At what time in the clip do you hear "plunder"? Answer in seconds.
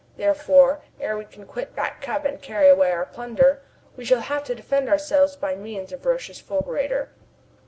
3.05-3.61